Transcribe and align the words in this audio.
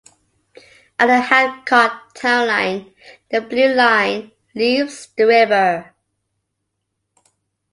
At 0.97 1.05
the 1.05 1.19
Hancock 1.21 2.15
town 2.15 2.47
line, 2.47 2.95
the 3.29 3.39
Blue 3.39 3.71
Line 3.71 4.31
leaves 4.55 5.09
the 5.15 5.27
river. 5.27 5.93